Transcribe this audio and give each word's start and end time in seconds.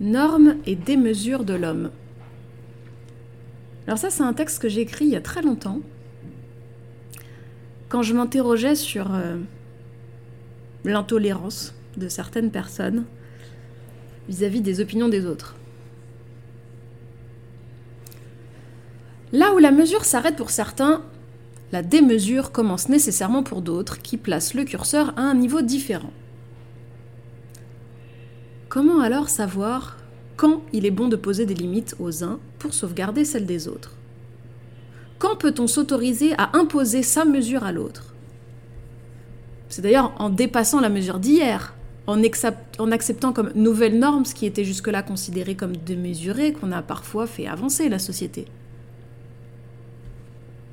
Normes 0.00 0.56
et 0.66 0.74
démesures 0.74 1.44
de 1.44 1.54
l'homme. 1.54 1.90
Alors 3.86 3.98
ça, 3.98 4.10
c'est 4.10 4.22
un 4.22 4.32
texte 4.32 4.60
que 4.60 4.68
j'ai 4.68 4.80
écrit 4.80 5.04
il 5.04 5.12
y 5.12 5.16
a 5.16 5.20
très 5.20 5.42
longtemps, 5.42 5.80
quand 7.88 8.02
je 8.02 8.14
m'interrogeais 8.14 8.74
sur 8.74 9.14
euh, 9.14 9.36
l'intolérance 10.84 11.74
de 11.96 12.08
certaines 12.08 12.50
personnes 12.50 13.04
vis-à-vis 14.28 14.62
des 14.62 14.80
opinions 14.80 15.08
des 15.08 15.26
autres. 15.26 15.54
Là 19.32 19.52
où 19.54 19.58
la 19.58 19.70
mesure 19.70 20.04
s'arrête 20.04 20.36
pour 20.36 20.50
certains, 20.50 21.02
la 21.72 21.82
démesure 21.82 22.52
commence 22.52 22.88
nécessairement 22.88 23.42
pour 23.42 23.62
d'autres 23.62 24.00
qui 24.00 24.16
placent 24.16 24.54
le 24.54 24.64
curseur 24.64 25.12
à 25.16 25.22
un 25.22 25.34
niveau 25.34 25.60
différent. 25.60 26.12
Comment 28.74 28.98
alors 28.98 29.28
savoir 29.28 29.96
quand 30.36 30.62
il 30.72 30.84
est 30.84 30.90
bon 30.90 31.06
de 31.06 31.14
poser 31.14 31.46
des 31.46 31.54
limites 31.54 31.94
aux 32.00 32.24
uns 32.24 32.40
pour 32.58 32.74
sauvegarder 32.74 33.24
celles 33.24 33.46
des 33.46 33.68
autres? 33.68 33.94
Quand 35.20 35.36
peut-on 35.36 35.68
s'autoriser 35.68 36.32
à 36.38 36.56
imposer 36.56 37.04
sa 37.04 37.24
mesure 37.24 37.62
à 37.62 37.70
l'autre? 37.70 38.16
C'est 39.68 39.80
d'ailleurs 39.80 40.12
en 40.18 40.28
dépassant 40.28 40.80
la 40.80 40.88
mesure 40.88 41.20
d'hier, 41.20 41.76
en, 42.08 42.20
acceptant 42.90 43.32
comme 43.32 43.52
nouvelle 43.54 43.96
norme 43.96 44.24
ce 44.24 44.34
qui 44.34 44.44
était 44.44 44.64
jusque-là 44.64 45.04
considéré 45.04 45.54
comme 45.54 45.76
démesuré 45.76 46.52
qu'on 46.52 46.72
a 46.72 46.82
parfois 46.82 47.28
fait 47.28 47.46
avancer 47.46 47.88
la 47.88 48.00
société. 48.00 48.44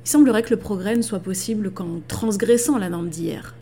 Il 0.04 0.10
semblerait 0.10 0.42
que 0.42 0.50
le 0.50 0.58
progrès 0.58 0.96
ne 0.96 1.02
soit 1.02 1.20
possible 1.20 1.70
qu'en 1.70 2.00
transgressant 2.08 2.78
la 2.78 2.88
norme 2.88 3.10
d'hier. 3.10 3.54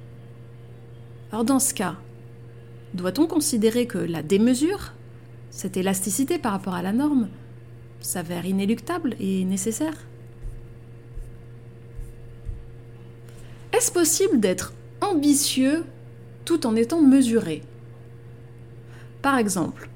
Alors 1.30 1.44
dans 1.44 1.58
ce 1.58 1.74
cas, 1.74 1.96
doit-on 2.94 3.26
considérer 3.26 3.86
que 3.86 3.98
la 3.98 4.22
démesure, 4.22 4.92
cette 5.50 5.76
élasticité 5.76 6.38
par 6.38 6.52
rapport 6.52 6.74
à 6.74 6.82
la 6.82 6.92
norme, 6.92 7.28
s'avère 8.00 8.46
inéluctable 8.46 9.16
et 9.20 9.44
nécessaire? 9.44 9.94
Est-ce 13.72 13.92
possible 13.92 14.40
d'être 14.40 14.72
ambitieux 15.00 15.84
tout 16.44 16.66
en 16.66 16.76
étant 16.76 17.00
mesuré? 17.00 17.62
Par 19.22 19.38
exemple, 19.38 19.88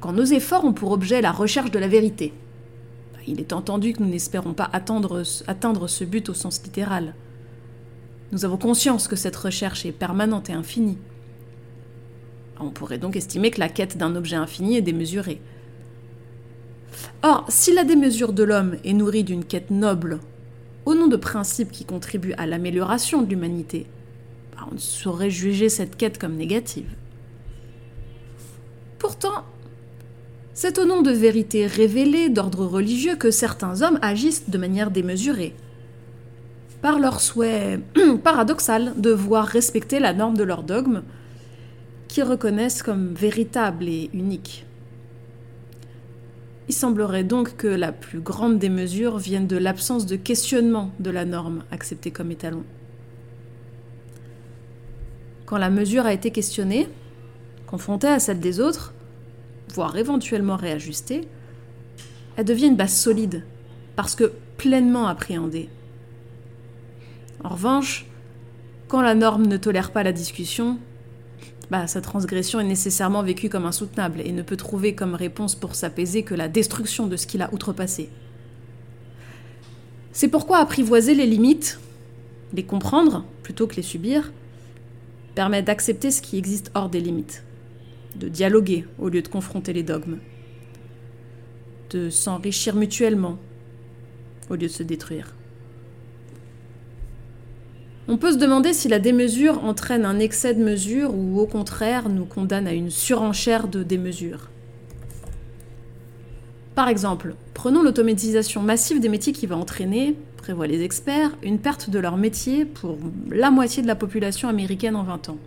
quand 0.00 0.12
nos 0.12 0.24
efforts 0.24 0.64
ont 0.64 0.72
pour 0.72 0.92
objet 0.92 1.20
la 1.20 1.32
recherche 1.32 1.70
de 1.70 1.78
la 1.78 1.88
vérité, 1.88 2.32
il 3.26 3.40
est 3.40 3.52
entendu 3.52 3.92
que 3.92 4.02
nous 4.02 4.08
n'espérons 4.08 4.54
pas 4.54 4.68
atteindre, 4.72 5.22
atteindre 5.46 5.88
ce 5.88 6.04
but 6.04 6.28
au 6.28 6.34
sens 6.34 6.62
littéral. 6.62 7.14
Nous 8.32 8.44
avons 8.44 8.56
conscience 8.56 9.08
que 9.08 9.16
cette 9.16 9.36
recherche 9.36 9.84
est 9.86 9.92
permanente 9.92 10.50
et 10.50 10.52
infinie. 10.52 10.98
On 12.60 12.70
pourrait 12.70 12.98
donc 12.98 13.16
estimer 13.16 13.50
que 13.50 13.60
la 13.60 13.68
quête 13.68 13.96
d'un 13.96 14.14
objet 14.14 14.36
infini 14.36 14.76
est 14.76 14.82
démesurée. 14.82 15.40
Or, 17.22 17.46
si 17.48 17.72
la 17.72 17.84
démesure 17.84 18.32
de 18.32 18.42
l'homme 18.42 18.76
est 18.84 18.92
nourrie 18.92 19.24
d'une 19.24 19.44
quête 19.44 19.70
noble, 19.70 20.20
au 20.84 20.94
nom 20.94 21.06
de 21.06 21.16
principes 21.16 21.70
qui 21.70 21.84
contribuent 21.84 22.34
à 22.36 22.46
l'amélioration 22.46 23.22
de 23.22 23.28
l'humanité, 23.28 23.86
bah, 24.52 24.66
on 24.70 24.74
ne 24.74 24.80
saurait 24.80 25.30
juger 25.30 25.68
cette 25.68 25.96
quête 25.96 26.18
comme 26.18 26.36
négative. 26.36 26.90
Pourtant, 28.98 29.44
c'est 30.52 30.78
au 30.78 30.84
nom 30.84 31.00
de 31.00 31.10
vérités 31.10 31.66
révélées 31.66 32.28
d'ordre 32.28 32.66
religieux 32.66 33.16
que 33.16 33.30
certains 33.30 33.80
hommes 33.80 33.98
agissent 34.02 34.50
de 34.50 34.58
manière 34.58 34.90
démesurée, 34.90 35.54
par 36.82 36.98
leur 36.98 37.20
souhait 37.20 37.80
paradoxal 38.24 38.92
de 38.96 39.10
voir 39.10 39.46
respecter 39.46 40.00
la 40.00 40.12
norme 40.12 40.36
de 40.36 40.44
leur 40.44 40.62
dogme, 40.62 41.02
qu'ils 42.12 42.24
reconnaissent 42.24 42.82
comme 42.82 43.14
véritable 43.14 43.88
et 43.88 44.10
unique. 44.12 44.66
Il 46.68 46.74
semblerait 46.74 47.24
donc 47.24 47.56
que 47.56 47.66
la 47.66 47.92
plus 47.92 48.20
grande 48.20 48.58
des 48.58 48.68
mesures 48.68 49.18
vienne 49.18 49.46
de 49.46 49.56
l'absence 49.56 50.06
de 50.06 50.16
questionnement 50.16 50.92
de 51.00 51.10
la 51.10 51.24
norme 51.24 51.64
acceptée 51.70 52.10
comme 52.10 52.30
étalon. 52.30 52.64
Quand 55.46 55.58
la 55.58 55.70
mesure 55.70 56.06
a 56.06 56.12
été 56.12 56.30
questionnée, 56.30 56.88
confrontée 57.66 58.06
à 58.06 58.20
celle 58.20 58.38
des 58.38 58.60
autres, 58.60 58.94
voire 59.74 59.96
éventuellement 59.96 60.56
réajustée, 60.56 61.28
elle 62.36 62.44
devient 62.44 62.68
une 62.68 62.76
base 62.76 62.94
solide, 62.94 63.44
parce 63.96 64.14
que 64.14 64.32
pleinement 64.56 65.08
appréhendée. 65.08 65.68
En 67.42 67.48
revanche, 67.50 68.06
quand 68.86 69.00
la 69.00 69.14
norme 69.14 69.46
ne 69.46 69.56
tolère 69.56 69.90
pas 69.90 70.02
la 70.02 70.12
discussion, 70.12 70.78
bah, 71.70 71.86
sa 71.86 72.00
transgression 72.00 72.60
est 72.60 72.64
nécessairement 72.64 73.22
vécue 73.22 73.48
comme 73.48 73.66
insoutenable 73.66 74.20
et 74.24 74.32
ne 74.32 74.42
peut 74.42 74.56
trouver 74.56 74.94
comme 74.94 75.14
réponse 75.14 75.54
pour 75.54 75.74
s'apaiser 75.74 76.22
que 76.22 76.34
la 76.34 76.48
destruction 76.48 77.06
de 77.06 77.16
ce 77.16 77.26
qu'il 77.26 77.42
a 77.42 77.52
outrepassé. 77.54 78.10
C'est 80.12 80.28
pourquoi 80.28 80.58
apprivoiser 80.58 81.14
les 81.14 81.26
limites, 81.26 81.78
les 82.52 82.64
comprendre 82.64 83.24
plutôt 83.42 83.66
que 83.66 83.76
les 83.76 83.82
subir, 83.82 84.32
permet 85.34 85.62
d'accepter 85.62 86.10
ce 86.10 86.20
qui 86.20 86.36
existe 86.36 86.72
hors 86.74 86.88
des 86.88 87.00
limites 87.00 87.44
de 88.16 88.28
dialoguer 88.28 88.86
au 88.98 89.08
lieu 89.08 89.22
de 89.22 89.28
confronter 89.28 89.72
les 89.72 89.82
dogmes, 89.82 90.18
de 91.90 92.10
s'enrichir 92.10 92.74
mutuellement 92.74 93.38
au 94.48 94.54
lieu 94.54 94.66
de 94.66 94.68
se 94.68 94.82
détruire. 94.82 95.34
On 98.08 98.16
peut 98.16 98.32
se 98.32 98.38
demander 98.38 98.72
si 98.72 98.88
la 98.88 98.98
démesure 98.98 99.62
entraîne 99.64 100.04
un 100.04 100.18
excès 100.18 100.54
de 100.54 100.62
mesure 100.62 101.14
ou 101.14 101.38
au 101.38 101.46
contraire 101.46 102.08
nous 102.08 102.24
condamne 102.24 102.66
à 102.66 102.72
une 102.72 102.90
surenchère 102.90 103.68
de 103.68 103.82
démesure. 103.82 104.48
Par 106.74 106.88
exemple, 106.88 107.34
prenons 107.54 107.82
l'automatisation 107.82 108.62
massive 108.62 109.00
des 109.00 109.08
métiers 109.08 109.32
qui 109.32 109.46
va 109.46 109.56
entraîner, 109.56 110.16
prévoient 110.38 110.66
les 110.66 110.82
experts, 110.82 111.36
une 111.42 111.58
perte 111.58 111.90
de 111.90 111.98
leur 111.98 112.16
métier 112.16 112.64
pour 112.64 112.96
la 113.30 113.50
moitié 113.50 113.82
de 113.82 113.86
la 113.86 113.96
population 113.96 114.48
américaine 114.48 114.96
en 114.96 115.02
20 115.02 115.28
ans. 115.28 115.38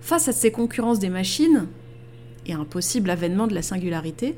Face 0.00 0.28
à 0.28 0.32
ces 0.32 0.50
concurrences 0.50 0.98
des 0.98 1.10
machines 1.10 1.66
et 2.46 2.54
un 2.54 2.64
possible 2.64 3.10
avènement 3.10 3.46
de 3.46 3.54
la 3.54 3.62
singularité, 3.62 4.36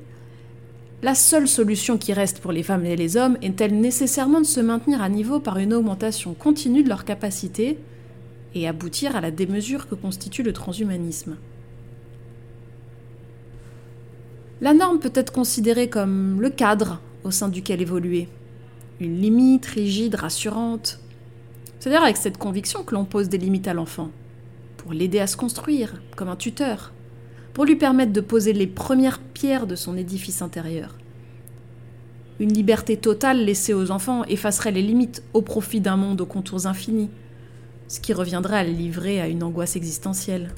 la 1.03 1.17
seule 1.17 1.49
solution 1.49 1.99
qui 1.99 2.13
reste 2.13 2.39
pour 2.39 2.53
les 2.53 2.63
femmes 2.63 2.87
et 2.87 2.95
les 2.95 3.17
hommes 3.17 3.37
est-elle 3.43 3.79
nécessairement 3.79 4.41
de 4.41 4.47
se 4.47 4.61
maintenir 4.61 5.03
à 5.03 5.09
niveau 5.09 5.41
par 5.41 5.59
une 5.59 5.75
augmentation 5.75 6.33
continue 6.33 6.85
de 6.85 6.89
leurs 6.89 7.05
capacités 7.05 7.79
et 8.55 8.69
aboutir 8.69 9.17
à 9.17 9.21
la 9.21 9.33
démesure 9.33 9.89
que 9.89 9.97
constitue 9.97 10.45
le 10.45 10.53
transhumanisme? 10.53 11.37
La 14.61 14.75
norme 14.75 15.01
peut 15.01 15.11
être 15.15 15.33
considérée 15.33 15.91
comme 15.91 16.41
le 16.41 16.51
cadre 16.51 17.01
au 17.25 17.33
sein 17.33 17.49
duquel 17.49 17.83
évoluer, 17.83 18.29
une 19.01 19.21
limite 19.21 19.67
rigide, 19.67 20.15
rassurante. 20.15 21.01
C'est 21.81 21.91
d'ailleurs 21.91 22.05
avec 22.05 22.17
cette 22.17 22.39
conviction 22.39 22.84
que 22.84 22.95
l'on 22.95 23.05
pose 23.05 23.29
des 23.29 23.39
limites 23.39 23.67
à 23.67 23.75
l'enfant 23.75 24.13
pour 24.77 24.93
l'aider 24.93 25.19
à 25.19 25.27
se 25.27 25.37
construire, 25.37 26.01
comme 26.15 26.29
un 26.29 26.37
tuteur, 26.37 26.93
pour 27.55 27.65
lui 27.65 27.77
permettre 27.77 28.13
de 28.13 28.21
poser 28.21 28.53
les 28.53 28.67
premières 28.67 29.21
pierres 29.21 29.67
de 29.67 29.77
son 29.77 29.97
édifice 29.97 30.43
intérieur. 30.43 30.97
Une 32.41 32.53
liberté 32.53 32.97
totale 32.97 33.45
laissée 33.45 33.75
aux 33.75 33.91
enfants 33.91 34.25
effacerait 34.25 34.73
les 34.73 34.83
limites 34.83 35.23
au 35.35 35.43
profit 35.43 35.81
d'un 35.81 35.97
monde 35.97 36.21
aux 36.21 36.27
contours 36.27 36.67
infinis, 36.67 37.11
ce 37.89 38.01
qui 38.01 38.13
reviendrait 38.13 38.57
à 38.57 38.65
les 38.65 38.73
livrer 38.73 39.21
à 39.21 39.29
une 39.29 39.43
angoisse 39.43 39.77
existentielle. 39.77 40.51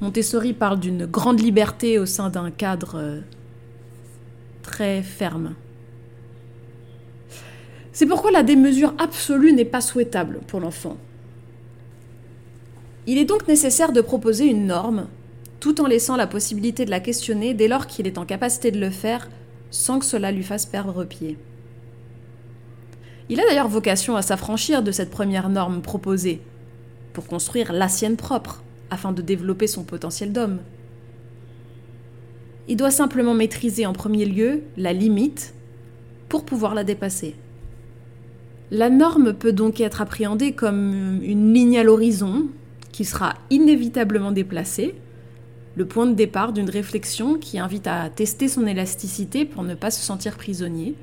Montessori 0.00 0.52
parle 0.52 0.80
d'une 0.80 1.06
grande 1.06 1.40
liberté 1.40 1.98
au 1.98 2.06
sein 2.06 2.30
d'un 2.30 2.50
cadre 2.50 2.96
euh, 2.96 3.20
très 4.62 5.02
ferme. 5.02 5.54
C'est 7.92 8.06
pourquoi 8.06 8.30
la 8.30 8.42
démesure 8.42 8.94
absolue 8.98 9.52
n'est 9.52 9.64
pas 9.64 9.80
souhaitable 9.80 10.40
pour 10.46 10.60
l'enfant. 10.60 10.96
Il 13.06 13.18
est 13.18 13.24
donc 13.24 13.48
nécessaire 13.48 13.92
de 13.92 14.00
proposer 14.00 14.46
une 14.46 14.66
norme, 14.66 15.08
tout 15.58 15.80
en 15.80 15.86
laissant 15.86 16.16
la 16.16 16.26
possibilité 16.26 16.84
de 16.84 16.90
la 16.90 17.00
questionner 17.00 17.54
dès 17.54 17.68
lors 17.68 17.86
qu'il 17.86 18.06
est 18.06 18.18
en 18.18 18.24
capacité 18.24 18.70
de 18.70 18.80
le 18.80 18.90
faire 18.90 19.28
sans 19.70 19.98
que 19.98 20.04
cela 20.04 20.32
lui 20.32 20.42
fasse 20.42 20.66
perdre 20.66 21.04
pied. 21.04 21.38
Il 23.28 23.40
a 23.40 23.44
d'ailleurs 23.46 23.68
vocation 23.68 24.16
à 24.16 24.22
s'affranchir 24.22 24.82
de 24.82 24.90
cette 24.90 25.10
première 25.10 25.48
norme 25.48 25.82
proposée, 25.82 26.40
pour 27.12 27.26
construire 27.26 27.72
la 27.72 27.88
sienne 27.88 28.16
propre, 28.16 28.62
afin 28.90 29.12
de 29.12 29.22
développer 29.22 29.68
son 29.68 29.84
potentiel 29.84 30.32
d'homme. 30.32 30.58
Il 32.66 32.76
doit 32.76 32.90
simplement 32.90 33.34
maîtriser 33.34 33.86
en 33.86 33.92
premier 33.92 34.24
lieu 34.24 34.62
la 34.76 34.92
limite 34.92 35.54
pour 36.28 36.44
pouvoir 36.44 36.74
la 36.74 36.84
dépasser. 36.84 37.36
La 38.72 38.90
norme 38.90 39.32
peut 39.32 39.52
donc 39.52 39.80
être 39.80 40.00
appréhendée 40.00 40.52
comme 40.52 41.20
une 41.22 41.52
ligne 41.54 41.78
à 41.78 41.84
l'horizon 41.84 42.48
qui 43.00 43.06
sera 43.06 43.32
inévitablement 43.48 44.30
déplacé, 44.30 44.94
le 45.74 45.86
point 45.86 46.04
de 46.04 46.12
départ 46.12 46.52
d'une 46.52 46.68
réflexion 46.68 47.38
qui 47.38 47.58
invite 47.58 47.86
à 47.86 48.10
tester 48.10 48.46
son 48.46 48.66
élasticité 48.66 49.46
pour 49.46 49.62
ne 49.62 49.74
pas 49.74 49.90
se 49.90 50.02
sentir 50.02 50.36
prisonnier, 50.36 50.94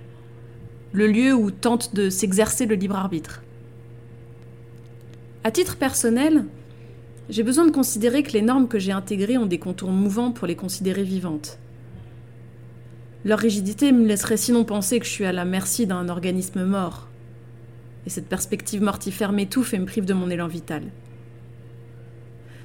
le 0.92 1.08
lieu 1.08 1.34
où 1.34 1.50
tente 1.50 1.96
de 1.96 2.12
s'exercer 2.12 2.68
le 2.68 2.76
libre 2.76 2.98
arbitre. 2.98 3.42
À 5.44 5.50
titre 5.50 5.78
personnel, 5.78 6.46
j'ai 7.32 7.42
besoin 7.42 7.66
de 7.66 7.72
considérer 7.72 8.22
que 8.22 8.34
les 8.34 8.44
normes 8.44 8.68
que 8.68 8.78
j'ai 8.78 8.92
intégrées 8.92 9.40
ont 9.40 9.48
des 9.48 9.58
contours 9.58 9.90
mouvants 9.90 10.32
pour 10.32 10.46
les 10.46 10.56
considérer 10.56 11.02
vivantes. 11.02 11.58
Leur 13.26 13.40
rigidité 13.40 13.92
me 13.92 14.06
laisserait 14.06 14.38
sinon 14.38 14.66
penser 14.66 15.00
que 15.00 15.06
je 15.08 15.12
suis 15.14 15.26
à 15.26 15.32
la 15.32 15.46
merci 15.46 15.88
d'un 15.88 16.10
organisme 16.10 16.64
mort. 16.64 17.08
Et 18.06 18.12
cette 18.12 18.30
perspective 18.30 18.84
mortifère 18.84 19.32
m'étouffe 19.32 19.74
et 19.74 19.80
me 19.80 19.88
prive 19.88 20.06
de 20.06 20.14
mon 20.14 20.30
élan 20.30 20.48
vital. 20.48 20.84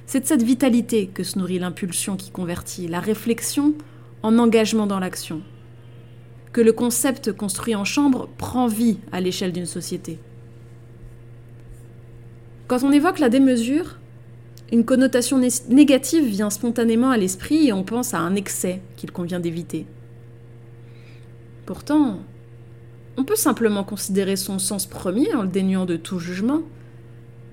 C'est 0.06 0.20
de 0.20 0.26
cette 0.26 0.43
vitalité 0.43 1.06
que 1.06 1.22
se 1.22 1.38
nourrit 1.38 1.58
l'impulsion 1.58 2.16
qui 2.16 2.31
convertit, 2.31 2.88
la 2.88 3.00
réflexion 3.00 3.75
en 4.22 4.38
engagement 4.38 4.87
dans 4.87 4.99
l'action. 4.99 5.43
Que 6.52 6.60
le 6.60 6.72
concept 6.72 7.32
construit 7.32 7.75
en 7.75 7.84
chambre 7.84 8.28
prend 8.37 8.66
vie 8.66 8.99
à 9.10 9.20
l'échelle 9.20 9.52
d'une 9.52 9.66
société. 9.66 10.19
Quand 12.69 12.82
on 12.82 12.93
évoque 12.93 13.19
la 13.19 13.28
démesure, 13.28 13.99
une 14.72 14.84
connotation 14.84 15.38
négative 15.69 16.25
vient 16.25 16.50
spontanément 16.50 17.10
à 17.10 17.19
l'esprit 17.19 17.69
et 17.69 17.72
on 17.72 17.84
pense 17.84 18.14
à 18.14 18.19
un 18.20 18.34
excès 18.34 18.81
qu'il 18.96 19.12
convient 19.12 19.40
d'éviter. 19.40 19.87
Pourtant, 21.66 22.20
on 23.19 23.25
peut 23.25 23.37
simplement 23.37 23.84
considérer 23.84 24.37
son 24.37 24.58
sens 24.58 24.87
premier 24.87 25.34
en 25.34 25.43
le 25.43 25.48
dénuant 25.48 25.84
de 25.84 25.96
tout 25.96 26.19
jugement 26.19 26.62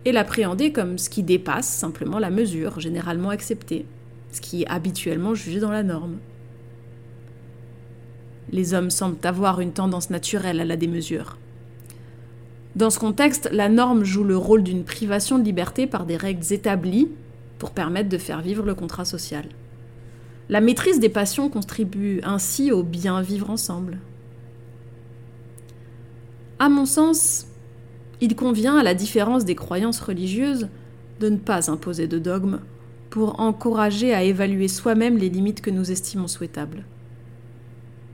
et 0.05 0.11
l'appréhender 0.11 0.71
comme 0.71 0.97
ce 0.97 1.09
qui 1.09 1.23
dépasse 1.23 1.67
simplement 1.67 2.19
la 2.19 2.29
mesure 2.29 2.79
généralement 2.79 3.29
acceptée, 3.29 3.85
ce 4.31 4.41
qui 4.41 4.63
est 4.63 4.69
habituellement 4.69 5.35
jugé 5.35 5.59
dans 5.59 5.71
la 5.71 5.83
norme. 5.83 6.17
Les 8.51 8.73
hommes 8.73 8.89
semblent 8.89 9.17
avoir 9.23 9.59
une 9.59 9.73
tendance 9.73 10.09
naturelle 10.09 10.59
à 10.59 10.65
la 10.65 10.75
démesure. 10.75 11.37
Dans 12.75 12.89
ce 12.89 12.99
contexte, 12.99 13.49
la 13.51 13.67
norme 13.67 14.03
joue 14.03 14.23
le 14.23 14.37
rôle 14.37 14.63
d'une 14.63 14.83
privation 14.83 15.37
de 15.37 15.43
liberté 15.43 15.87
par 15.87 16.05
des 16.05 16.17
règles 16.17 16.53
établies 16.53 17.09
pour 17.57 17.71
permettre 17.71 18.09
de 18.09 18.17
faire 18.17 18.41
vivre 18.41 18.65
le 18.65 18.75
contrat 18.75 19.05
social. 19.05 19.45
La 20.49 20.61
maîtrise 20.61 20.99
des 20.99 21.09
passions 21.09 21.49
contribue 21.49 22.21
ainsi 22.23 22.71
au 22.71 22.81
bien 22.83 23.21
vivre 23.21 23.49
ensemble. 23.49 23.99
À 26.57 26.69
mon 26.69 26.85
sens, 26.85 27.47
il 28.21 28.35
convient, 28.35 28.77
à 28.77 28.83
la 28.83 28.93
différence 28.93 29.45
des 29.45 29.55
croyances 29.55 29.99
religieuses, 29.99 30.67
de 31.19 31.29
ne 31.29 31.37
pas 31.37 31.69
imposer 31.71 32.07
de 32.07 32.19
dogme 32.19 32.59
pour 33.09 33.39
encourager 33.39 34.13
à 34.13 34.23
évaluer 34.23 34.67
soi-même 34.67 35.17
les 35.17 35.29
limites 35.29 35.61
que 35.61 35.69
nous 35.69 35.91
estimons 35.91 36.27
souhaitables. 36.27 36.85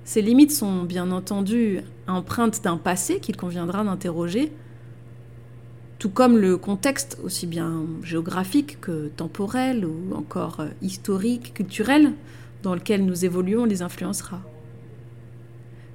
Ces 0.04 0.22
limites 0.22 0.52
sont 0.52 0.84
bien 0.84 1.12
entendu 1.12 1.80
empreintes 2.08 2.64
d'un 2.64 2.78
passé 2.78 3.20
qu'il 3.20 3.36
conviendra 3.36 3.84
d'interroger, 3.84 4.52
tout 5.98 6.10
comme 6.10 6.38
le 6.38 6.58
contexte 6.58 7.18
aussi 7.24 7.48
bien 7.48 7.86
géographique 8.04 8.80
que 8.80 9.08
temporel 9.08 9.86
ou 9.86 10.14
encore 10.16 10.64
historique, 10.82 11.54
culturel, 11.54 12.14
dans 12.64 12.76
lequel 12.76 13.06
nous 13.06 13.26
évoluons 13.26 13.66
les 13.66 13.82
influencera. 13.82 14.42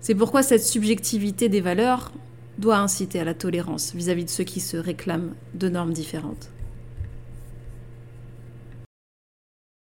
C'est 0.00 0.14
pourquoi 0.14 0.42
cette 0.42 0.64
subjectivité 0.64 1.48
des 1.48 1.60
valeurs 1.60 2.12
doit 2.60 2.78
inciter 2.78 3.18
à 3.18 3.24
la 3.24 3.34
tolérance 3.34 3.94
vis-à-vis 3.94 4.26
de 4.26 4.30
ceux 4.30 4.44
qui 4.44 4.60
se 4.60 4.76
réclament 4.76 5.34
de 5.54 5.68
normes 5.68 5.92
différentes. 5.92 6.50